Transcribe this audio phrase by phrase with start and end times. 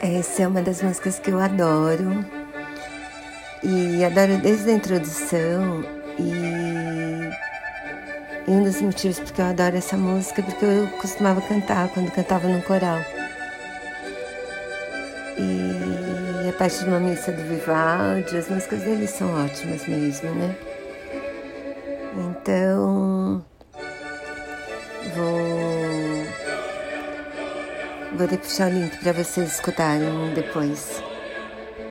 [0.00, 2.24] Essa é uma das músicas que eu adoro.
[3.62, 5.84] E adoro desde a introdução.
[6.18, 7.30] E,
[8.46, 12.10] e um dos motivos porque eu adoro essa música é porque eu costumava cantar quando
[12.10, 13.00] cantava no coral.
[15.36, 20.54] E a parte de uma missa do Vivaldi, as músicas dele são ótimas mesmo, né?
[22.16, 22.93] Então,
[28.16, 31.13] vou deixar o link para vocês escutarem depois.